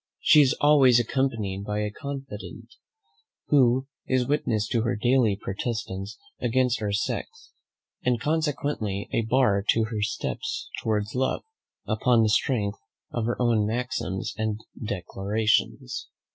She 0.19 0.41
is 0.41 0.57
always 0.59 0.99
accompanied 0.99 1.63
by 1.63 1.81
a 1.81 1.91
confident, 1.91 2.73
who 3.49 3.85
is 4.07 4.27
witness 4.27 4.67
to 4.69 4.81
her 4.81 4.95
daily 4.95 5.37
protestations 5.39 6.17
against 6.39 6.81
our 6.81 6.91
sex, 6.91 7.51
and 8.01 8.19
consequently 8.19 9.07
a 9.13 9.21
bar 9.21 9.63
to 9.69 9.83
her 9.83 9.89
first 9.97 10.13
steps 10.13 10.69
towards 10.81 11.13
love, 11.13 11.43
upon 11.85 12.23
the 12.23 12.29
strength 12.29 12.79
of 13.11 13.25
her 13.27 13.39
own 13.39 13.67
maxims 13.67 14.33
and 14.37 14.61
declarations. 14.83 16.07